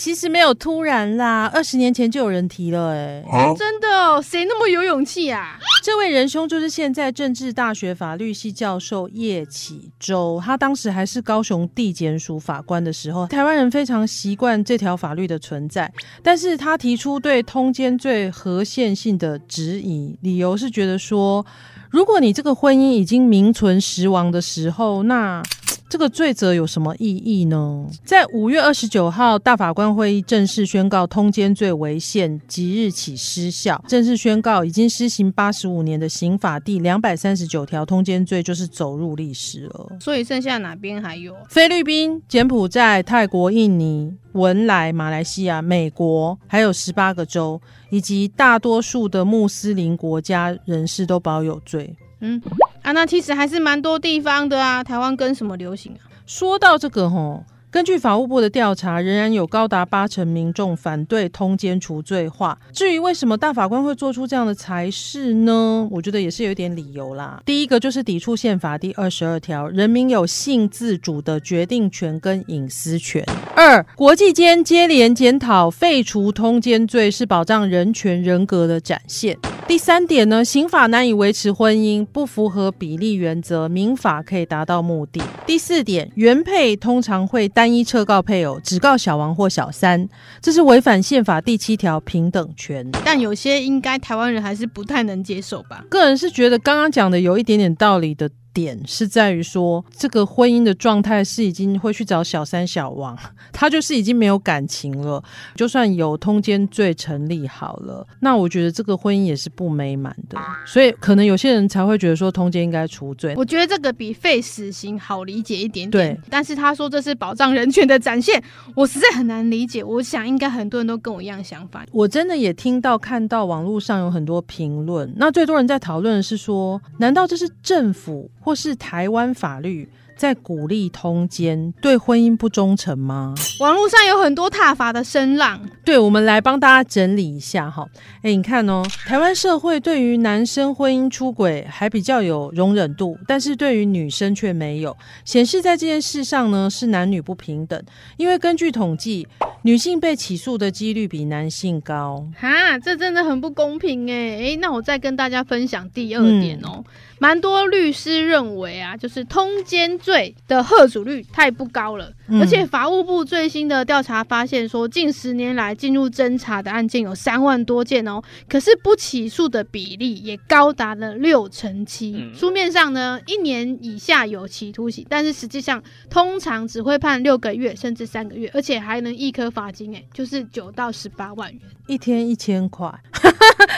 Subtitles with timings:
[0.00, 5.58] 其实没有突然啦，二十年前就有人提了哎、欸，真的哦，谁那么有勇气啊？
[5.82, 15.92] 这位仁兄就是现在政治大学法律系教授叶启洲，他当时还是高雄地检署法官的时候，台湾人非常习惯这条法律的存在，
[16.22, 21.44] 但是他提出对通奸罪合宪性的质疑，理由是觉得说，
[21.90, 25.42] 如果你这个婚姻已经名存实亡的时候，那
[25.90, 27.84] 这个罪责有什么意义呢？
[28.04, 33.84] 在五月二十九号，大法官会议正式宣告通奸罪违宪，即日起失效。
[33.88, 39.96] 正式宣告已经施行八十五年的刑法第两百三十九条通奸罪就是走入历史了。
[39.98, 41.34] 所以剩下哪边还有？
[41.48, 47.60] 菲律宾、柬埔寨、泰国、印尼、文莱、马来西亚、美国，还有十八个州，
[47.90, 51.96] 以及大多数的穆斯林国家人士都保有罪。
[52.20, 52.40] 嗯。
[52.82, 54.82] 啊，那其实还是蛮多地方的啊。
[54.82, 56.08] 台湾跟什么流行啊？
[56.26, 62.58] 说到这个吼，根据法务部的调查，仍然有高达八成民众反对通奸除罪化。
[62.72, 65.86] 至于为什么大法官会做出这样的裁示呢？
[65.90, 67.42] 我觉得也是有点理由啦。
[67.44, 73.24] 第一个就是抵触宪法第二十二条，人民有性自主的决定权跟隐私权。
[73.54, 79.36] 二，国际间接连检讨废除通奸罪是保障人权人格的展现。
[79.70, 85.22] 第三点呢，刑法难以维持婚姻，不符合比例原则，民法可以达到目的。
[85.46, 90.08] 第四点，原配通常会单一撤告配偶，只告小王或小三，
[90.42, 92.84] 这是违反宪法第七条平等权。
[93.04, 95.84] 但有些应该台湾人还是不太能接受吧？
[95.88, 98.28] 个人是觉得刚刚讲的有一点点道理的。
[98.52, 103.16] 点是在于说，这个婚姻的状态是已经会去找小三小王，
[103.52, 105.22] 他就是已经没有感情了。
[105.54, 110.38] 就算有通奸罪成立好了，那我觉得这个婚姻也是不美满的。
[110.66, 113.34] 所以可能有些人才会觉得说通奸应该除罪。
[113.36, 116.14] 我觉得这个比废死刑好理解一点点。
[116.14, 118.42] 对，但是他说这是保障人权的展现，
[118.74, 119.82] 我实在很难理解。
[119.84, 121.84] 我想应该很多人都跟我一样想法。
[121.92, 128.30] 我真的也听到看到网络上有很多评论，那最多人在讨论的是说，难道这是政府？
[128.40, 133.34] 或是台湾法律在鼓励通奸，对婚姻不忠诚吗？
[133.58, 137.86] 网络上有很多挞伐的声浪，对，我们来帮大家整理一下哈。
[138.22, 147.82] 哎，你看哦，台湾社会对于男生婚姻出轨还比较有容忍度，但是对于女生却没有，显示在这件事上呢是男女不平等。
[148.18, 149.26] 因为根据统计，
[149.62, 152.26] 女性被起诉的几率比男性高。
[152.36, 156.72] 哈，这真的很不公平哎哎，那我再跟大家分享第二点哦。
[156.76, 156.84] 嗯
[157.20, 172.16] 蛮多律师认为啊，就是通奸罪的吓阻率太不高了，嗯、而且法务部最新的调查发现说，近十年来进入侦查的案件有三万多件哦，可是不起诉的比例也高达了六成七。
[172.18, 182.90] 嗯、书面上呢，一年以下有期徒刑，但是实际上通常只会判六个月甚至三个月，而且还能一颗罚金，哎，就是九到十八万元，一天一千块。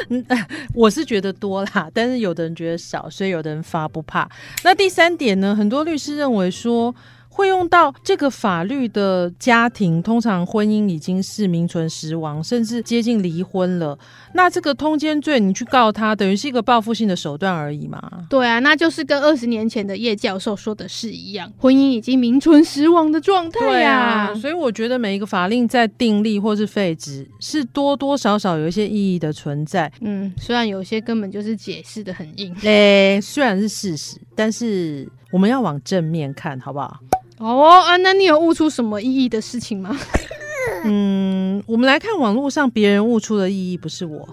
[0.74, 4.28] 我是觉得多啦，但是有的人觉得少，所以有的人发不怕。
[4.64, 5.54] 那第三点呢？
[5.54, 6.94] 很多律师认为说，
[7.34, 13.98] 会用到这个法律的家庭，通常婚姻已经是名存实亡，甚至接近离婚了。
[14.34, 18.00] 那这个通奸罪，你去告他，等于是一个报复性的手段而已嘛？
[18.28, 24.34] 对啊，那就是跟二十年前的叶教授说的是一样，婚姻已经名存实亡的状态呀。
[24.34, 29.90] 所以我觉得每一个法令在订立或是废止，是多多少少有一些意义的存在。
[30.02, 32.54] 嗯，虽然有些根本就是解释的很硬。
[32.62, 36.98] 嘞，虽然是事实，但是我们要往正面看，好不好？
[37.42, 39.98] 哦啊，那你有悟出什么意义的事情吗？
[40.84, 44.28] 嗯，我们来看网络上别人悟出的意义，不是我。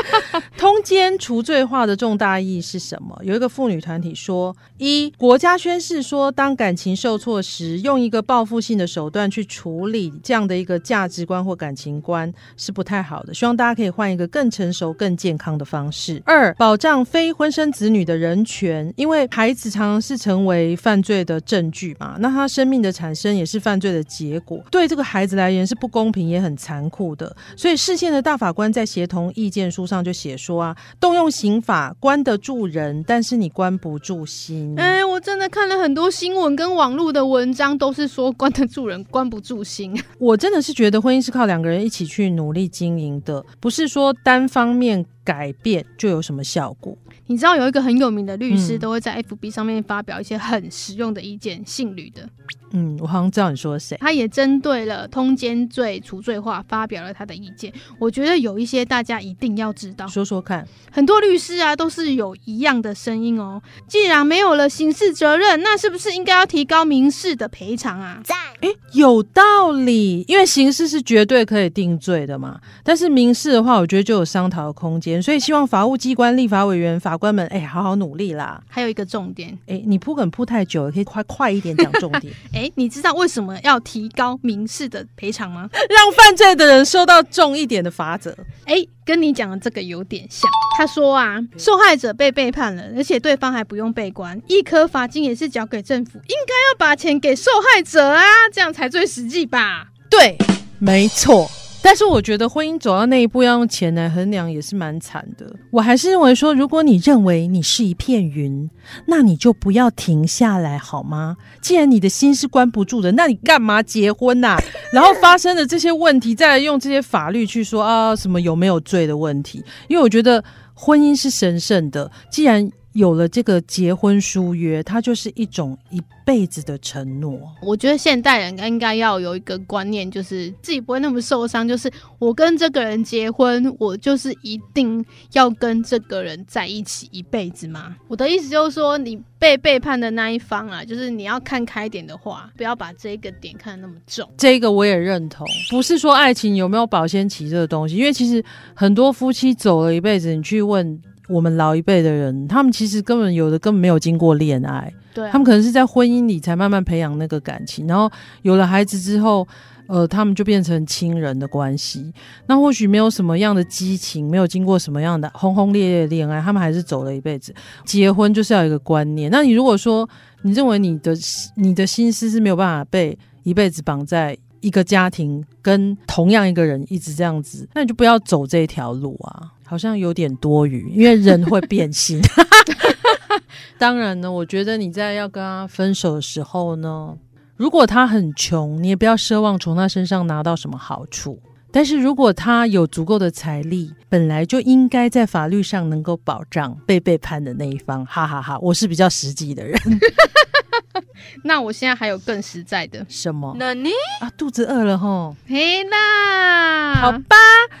[0.56, 3.16] 通奸除罪化的重大意义是什么？
[3.22, 13.32] 有一个妇女团体说：一，国家宣示说，当感情受挫时，用一个报复性的手段去处理这样的一个价值观或感情观是不太好的。
[13.32, 16.20] 希望大家可以换一个更成熟、更健康的方式。
[16.24, 25.58] 二，保障非婚生子女的人权，因为孩子常常是成为犯罪的证据嘛，那他生命的产生也是犯罪的结果，对这个孩子来言。
[25.68, 27.34] 是不公平也很残酷的。
[27.56, 34.74] 所以释宪的大法官在协同意见书上就写说啊，动用刑法关得住人，但是你关不住心。
[34.78, 39.98] 哎，我真的看了很多新闻跟网络的文章，都是说关得住人，关不住心。
[40.18, 46.96] 我真的是觉得婚姻是靠两个人一起去努力经营的，不是说单方面改变就有什么效果。
[47.26, 52.26] 你知道有一个很有名的律师，都会在 FB 上面发表一些很实用的意见，姓吕的。
[52.70, 53.96] 嗯，我好像知道你说谁。
[54.00, 57.70] 他也针对了通奸罪除罪化发表了他的意见。
[57.98, 60.66] 我觉得有一些大家一定要知道，说说看。
[60.90, 63.60] 很多律师啊都是有一样的声音哦。
[63.86, 68.20] 既然没有了刑事责任，那是不是应该要提高民事的赔偿啊？
[68.24, 70.24] 在，诶，有道理。
[70.28, 75.17] 因为刑事是绝对可以定罪的嘛，但是民事的话，我觉得就有商讨的空间。
[75.22, 78.62] 所以希望法务机关、立法委员、法官们，哎，好好努力啦。
[78.68, 82.32] 还有一个重点，哎，你铺梗铺太久了，可以快快一点讲重点。
[82.54, 85.68] 哎，你知道为什么要提高民事的赔偿吗？
[85.88, 88.36] 让犯罪的人受到重一点的罚则。
[88.64, 90.48] 哎，跟你讲的这个有点像。
[90.76, 98.22] 他说啊，受害者被背叛了，而且对方还不用被关，一颗罚金也是缴给政府，应该要把钱给受害者啊，
[98.52, 99.88] 这样才最实际吧？
[100.08, 100.36] 对，
[100.78, 101.50] 没错。
[101.82, 105.50] 但是我觉得婚姻走到那一步要用钱来衡量也是蛮惨的。
[105.70, 108.68] 我还是认为说，如果你认为你是一片云，
[109.06, 111.36] 那你就不要停下来好吗？
[111.60, 114.62] 既然你的心是关不住的，那你干嘛结婚呐、啊？
[114.92, 119.64] 然后发生的这些问题，再来用这些法律去说啊什么有没有罪的问题？
[119.88, 122.70] 因为我觉得婚姻是神圣的，既然。
[122.98, 127.40] 有了这个结婚书约，它就是一种一辈子的承诺。
[127.62, 131.66] 我觉得现代人应该要有一个观念，就是自己不会那么受伤。
[131.66, 137.94] 就是我跟这个人结婚，我就是一定要跟这个人在一起一辈子吗？
[138.08, 144.28] 我的意思就是说，你被背叛的那一方啊，就是你要看开点的话，不要把这个点看得那么重。
[144.36, 151.00] 这个我也认同，不是说爱情有没有保鲜期这个东西，因为其实很多夫妻走了一辈子，你去问。
[151.28, 158.10] 我们老一辈的人，他们其实根本有的根本没有经过恋爱，对啊，他们可能是在婚姻里才慢慢培养那个感情，然后
[158.42, 159.46] 有了孩子之后，
[159.86, 162.12] 呃，他们就变成亲人的关系。
[162.46, 167.54] 那或许没有什么样的激情，没有经过什么样的轰轰烈烈的恋爱，他们还是走了一辈子。
[167.84, 169.30] 结婚就是要有一个观念。
[169.30, 170.08] 那你如果说
[170.42, 171.14] 你认为你的
[171.56, 179.52] 你的心思是没有办法被一辈子绑在一个家庭跟同样一个人一直这样子，那你就不要走这条路啊。
[179.68, 182.18] 好像有点多余，因为人会变心。
[183.76, 187.14] 当然呢，我觉得你在要跟他分手的时候呢，
[187.54, 191.38] 如果他很穷，你也不要奢望从他身上拿到什么好处。
[191.70, 198.04] 但是如果他有足够的财力，本来就应该在法律上能够保障被背叛的那一方。
[198.06, 199.78] 哈哈哈，我是比较实际的人。
[201.44, 203.54] 那我现在还有更实在的什么？
[203.58, 205.36] 那你啊，肚子饿了吼。
[205.46, 207.36] 嘿啦，好吧，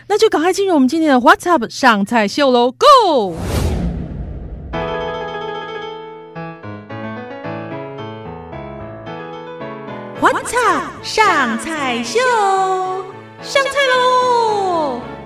[0.06, 3.46] 那就赶快进入我们今天的 What's Up 上菜秀喽，Go！What's
[10.54, 12.18] Up 上菜秀，
[13.42, 15.17] 上菜喽！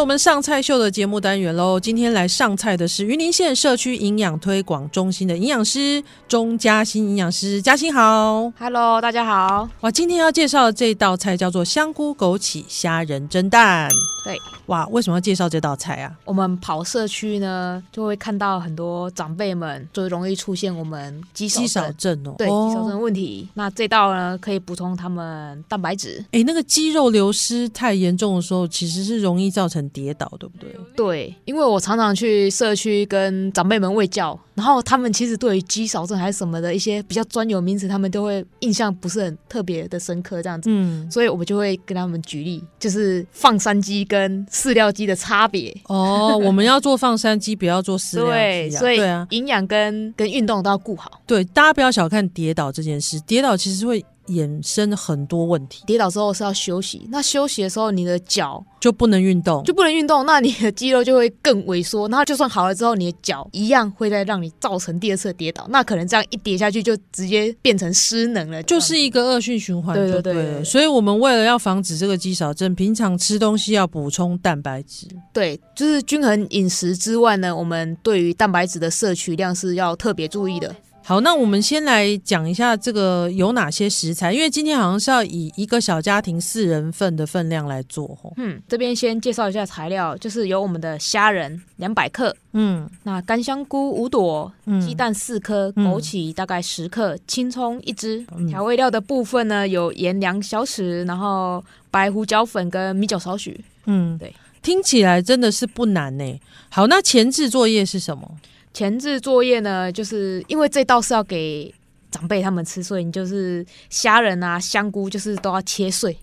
[0.00, 1.78] 了我们上菜秀的节目单元喽！
[1.78, 9.68] 今天来上菜的是云林县社区营养推广中心的营养师钟嘉欣营养师，嘉欣好，Hello，大家好。
[9.82, 13.90] 哇，今天要介绍的这道菜叫做香菇枸杞虾仁蒸蛋。
[14.24, 16.12] 对，哇，为什么要介绍这道菜啊？
[16.24, 23.48] 我们跑社区呢，就会看到很多长辈们最容易出现我们肌少症哦，对，肌少症问题。
[23.54, 26.24] 那这道呢，可以补充他们蛋白质。
[26.32, 30.74] 哎，那个肌肉流失太严重的时候，其实是容易造成跌倒，对不对？
[30.96, 40.70] 对，因为我常常去社区跟长辈们喂教，然后他们其实对于肌少症还是什么的一些比较专有名词，他们都会印象不是很特别的深刻这样子。
[40.72, 45.76] 嗯，所以我们就会跟他们举例，就是放山鸡跟饲料鸡的差别。
[45.84, 48.34] 哦，我们要做放山鸡，不要做饲料鸡啊。
[48.34, 51.20] 对，所以营养跟跟运动都要顾好。
[51.26, 54.04] 对，大家不要小看跌倒这件事，跌倒其实会。
[54.30, 57.06] 衍生很多问题，跌倒之后是要休息。
[57.10, 62.08] 那休息的时候，你的脚就不能运动，就不能运动，那你的肌肉就会更萎缩。
[62.08, 65.66] 然后就算好了之后，你的脚一样会再让你造成第二次跌倒。
[65.68, 69.94] 那可能这样一跌下去，就直接变成失能了，就是一个恶性循环。
[69.96, 75.06] 对对对，对，所以我们为了要防止这个肌少症，平常吃东西要补充蛋白质。
[75.32, 80.74] 对，就是均衡饮食之外呢，我们对于蛋白质的摄取量是要特别注意的。
[81.10, 88.32] 好，那我们先来讲一下这个有哪些食材，因为今天好像是要以一个小家庭四人份的分量来做吼。
[88.36, 98.24] 嗯，这边先介绍一下材料，就是有我们的虾仁两百克，嗯，那干香菇五朵，嗯，鸡蛋四颗，枸杞大概十克，青葱一支。
[98.48, 103.60] 调味料的部分呢，有盐两小匙，然后白胡椒粉跟米酒少许。
[103.86, 106.40] 嗯，对，听起来真的是不难呢。
[106.68, 108.36] 好，那前置作业是什么？
[108.72, 111.72] 前置作业呢，就是因为这道是要给
[112.10, 116.16] 长辈他们吃，所以你就是虾仁啊、香菇，就是都要切碎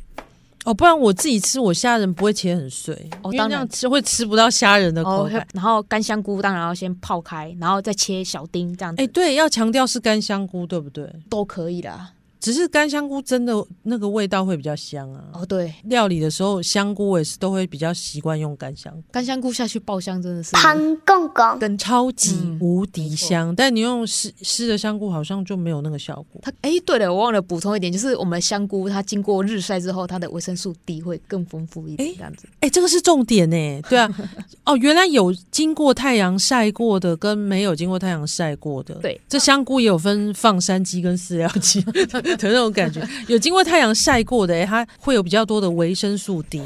[0.66, 5.40] 哦，不然我自己吃我虾仁不会切很碎，哦，当然吃会吃不到虾仁的口感。
[5.40, 9.02] 哦，然后干香菇当然要先泡开，然后再切小丁这样子。
[9.02, 11.10] 哎，对，要强调是干香菇，对不对？
[11.30, 12.12] 都可以啦。
[12.40, 13.54] 只是干香菇真的
[13.84, 15.24] 那个味道会比较香啊！
[15.34, 19.04] 哦，对，料理的时候香菇我也是都会比较习惯用干香菇。
[19.12, 26.42] 干香菇下去爆香真的是汤公公跟超级无敌香，嗯、但你用湿湿的香菇好像就没有那个效果。
[26.42, 32.48] 它哎，对了，我忘了补充一点，就是我们香菇它经过日晒之后，它的维生素 D 会更丰富一点，这样子。
[32.60, 33.82] 哎，这个是重点呢。
[33.90, 34.10] 对啊，
[34.66, 38.96] 哦，原来有经过太阳晒过的跟没有经过太阳晒过的。
[38.96, 41.82] 对，这香菇也有分放山鸡跟饲料鸡
[42.36, 43.02] 的那种感觉。
[43.28, 46.58] 有经过太阳晒过的，哎，它会有比较多的维生素 D。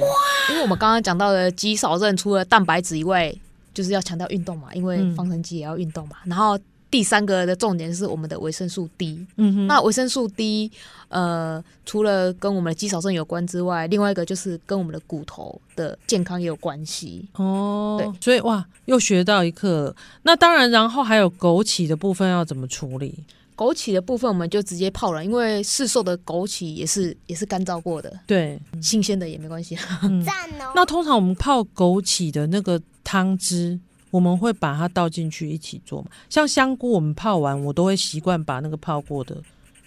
[0.49, 3.33] 因为我们刚刚讲到的肌少症，除了蛋白质以外，
[3.73, 6.17] 就是要强调运动嘛，因为方程肌也要运动嘛。
[6.25, 9.25] 嗯、然后第三个的重点是我们的维生素 D。
[9.37, 10.69] 嗯哼，那维生素 D，
[11.07, 17.25] 呃，除了跟我们的肌少症有关之外，另外一个就是跟我们的骨头的健康也有关系。
[17.35, 19.95] 哦，对，所以哇，又学到一课。
[20.23, 23.13] 那当然，然后还有枸杞的部分要怎么处理？
[23.61, 29.75] 枸杞的部分我们就直接泡了，因为市售的枸杞也是也是干燥过的，对，新鲜的也没关系。
[30.25, 36.07] 赞哦、那通常我们泡枸杞的那个汤汁，我们会把它倒进去一起做嘛？
[36.27, 39.37] 像香菇，我们泡完我都会习惯把那个泡过的。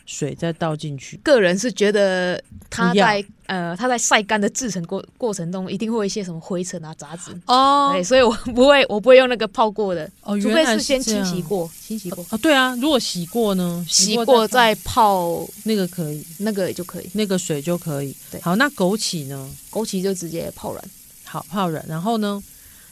[0.06, 7.30] 水再倒进去，个人是觉得它在呃，它在晒干的制成过过程中，一定会有一些什么灰尘啊、杂质。
[7.46, 12.24] 哦，对，所以我不会，我不会用那个泡过的哦，除非是先清洗过，清洗过。
[12.30, 13.84] 哦，对啊，如果洗过呢？
[13.88, 18.14] 洗过再泡那个可以，那个就可以，那个水就可以。
[18.30, 19.50] 对，好，那枸杞呢？
[19.70, 20.84] 枸杞就直接泡软，
[21.24, 22.42] 好泡软，然后呢？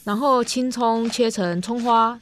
[0.05, 2.19] 然后青葱切成葱花，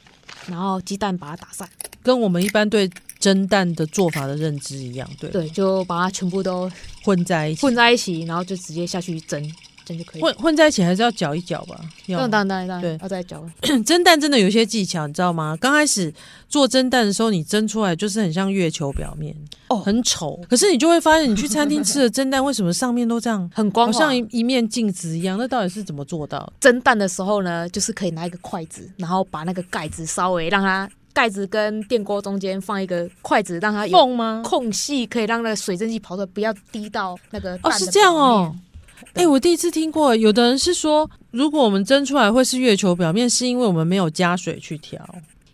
[0.46, 1.68] 然后鸡蛋把它打散，
[2.02, 2.90] 跟我们一般对。
[3.20, 6.68] 蒸蛋的做法的认知一样，对对，就把它全部都
[7.04, 9.40] 混在一起，混在一起，然后就直接下去蒸，
[9.84, 10.22] 蒸就可以。
[10.22, 11.78] 混混在一起还是要搅一搅吧？
[12.06, 13.44] 要当当当，对，要再搅。
[13.84, 15.54] 蒸蛋真的有一些技巧，你知道吗？
[15.60, 16.12] 刚开始
[16.48, 19.36] 做蒸蛋的时候，你蒸出来就是很像月球表面，
[19.68, 20.40] 哦，很丑。
[20.48, 25.36] 可是你就会发现，你去餐厅吃的蒸蛋，为什么上面都这样很光，好像一一面镜子一样？
[25.36, 26.50] 那到底是怎么做到？
[26.58, 30.88] 蒸蛋的时候呢，就是可以拿一个筷子，然后把那个盖子稍微让它。
[31.12, 33.98] 盖子跟电锅中间放一个筷子，让它有
[34.42, 37.58] 空隙，可以让那个水蒸气跑出来，不要滴到那个。
[37.62, 38.54] 哦，是这样哦。
[39.14, 45.02] 哎、欸，我第一次听过，有的人是说，如果我们蒸出来会是月球表面，是因为我们没有加水去调，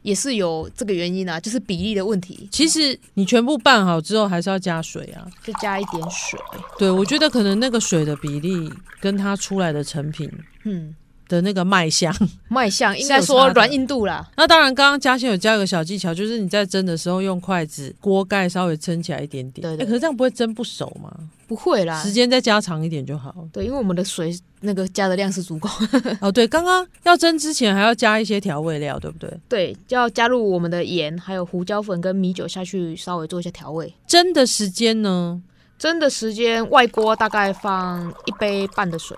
[0.02, 2.48] 也是有这个原因啊，就是比例的问题。
[2.50, 6.38] 其实你全部拌好之后，还是要加水啊，就加一点水。
[6.76, 8.70] 对，我觉得可能那个水的比例
[9.00, 10.30] 跟它出来的成品，
[10.64, 10.94] 嗯。
[11.28, 12.14] 的那个卖相，
[12.48, 14.26] 卖相应该说软硬度啦。
[14.36, 19.76] 那当然，刚刚嘉欣有教一个小技巧，就是你在蒸的时候用筷子锅盖稍微撑起来一点点。
[19.76, 21.12] 对，可是这样不会蒸不熟吗？
[21.48, 23.32] 不会啦，时间再加长一点就好。
[23.52, 25.68] 对，因为我们的水那个加的量是足够。
[26.20, 29.32] 哦，对，刚刚要蒸之前还要加一些调味料，对不对？
[29.48, 33.94] 对，就要加入我们的盐，还有胡椒粉跟米酒下去，稍微做一下调味。
[34.08, 35.40] 蒸的时间呢？
[35.78, 39.16] 蒸的时间，外锅大概放一杯半的水。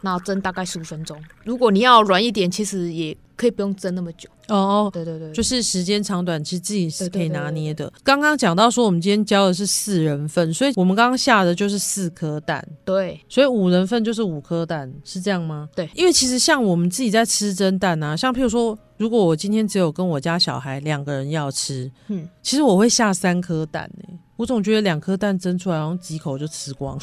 [0.00, 4.28] 那蒸大概十五分钟，如果你要软一点，其实也可以不用蒸那么久。
[4.48, 7.92] 哦，对对对，就是时间长短，其实自己是可以拿捏的。
[8.02, 12.66] 刚刚讲到说，我们今天教的是四人份，所以我们刚刚下的就是四颗蛋。
[12.84, 15.68] 对，所以五人份就是五颗蛋，是这样吗？
[15.74, 24.18] 对，因为其实像我们自己在吃蒸蛋啊，像譬如说，如果我今天只有跟我家小孩两个人要吃，嗯，其实我会下三颗蛋诶、欸。
[24.38, 26.96] 我总觉得两颗蛋蒸出来，然后几口就吃光，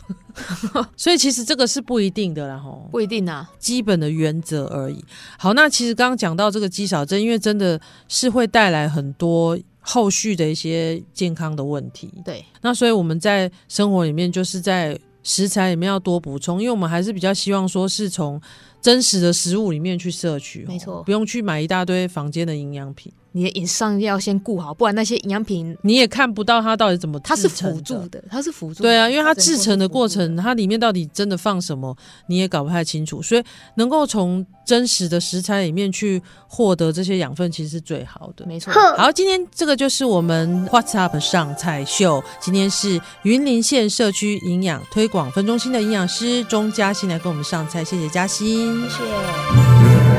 [0.96, 5.04] 所以其实这个是不一定的啦，吼，不一定啊，基本的原则而已。
[5.38, 12.10] 好，那其实刚刚讲到这个肌少症，因为真的是会带来很多后续的一些健康的问题。
[12.24, 18.42] 对，那所以我们在生活里面就是在食材里面要多补充，因为我们还是比较希望说是从
[18.82, 23.12] 真实的食物里面去摄取，没错，不用去买一大堆房间的营养品。
[23.36, 27.20] 你的饮食上要先顾好，不然那些营养品你也看不到它到底怎么。
[27.20, 28.82] 它是辅助的，它是辅助。
[28.82, 31.94] 对啊，因为它制成的过程，它里面到底真的放什么，
[32.28, 33.22] 你也搞不太清楚。
[33.22, 33.44] 所以
[33.76, 38.46] 能够从真实的食材里面去获得这些养分，其实是最好的。
[38.46, 38.72] 没错。
[38.96, 42.24] 好，今天这个就是我们 What's Up 上菜秀。
[42.40, 48.82] 今天是云林县社区营养推广分中心的营养师钟嘉欣来跟我们上菜，谢谢嘉欣。
[48.84, 49.04] 谢谢。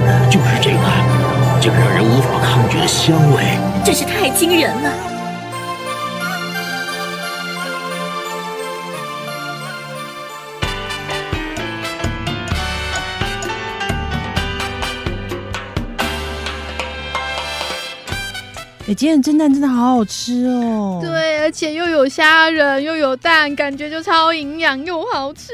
[0.04, 1.05] 嗯，就是这个，
[1.66, 3.42] 这让人无法抗拒的香味，
[3.84, 5.15] 真是太惊人了。
[18.88, 21.00] 哎，今天蒸蛋真的好好吃哦！
[21.02, 25.52] 对，而且又有虾仁，又有蛋，感觉就超营养又好吃。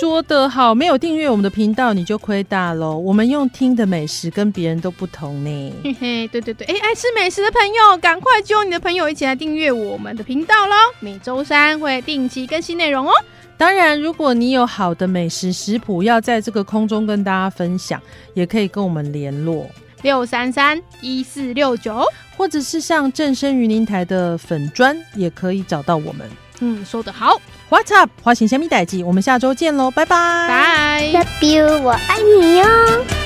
[0.00, 2.98] 说得好，没有订阅我们的频道你就亏大喽。
[2.98, 5.72] 我们用听的美食跟别人都不同呢。
[5.84, 10.74] 嘿嘿，对对对，哎，爱吃美食的朋友，赶快揪你的朋友一起来订阅我们的频道喽！
[10.98, 13.12] 每周三会定期更新内容哦。
[13.56, 18.02] 当然，如果你有好的美食食谱要在这个空中跟大家分享，
[18.34, 19.70] 也可以跟我们联络。
[20.02, 22.04] 六三三一四六九，
[22.36, 26.28] 或者是上正声云林台的粉砖，也可以找到我们。
[26.60, 27.40] 嗯，说的好。
[27.68, 28.10] What's up？
[28.22, 30.48] 花钱虾米代记，我们下周见喽，拜拜。
[30.48, 31.12] 拜。
[31.12, 33.25] Love you，我爱你哟。